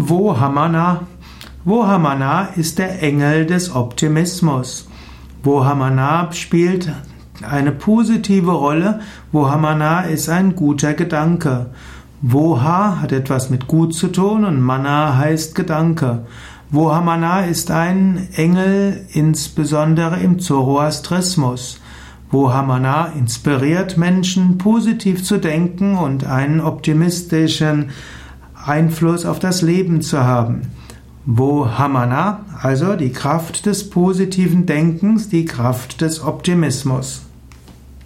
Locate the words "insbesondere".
19.12-20.20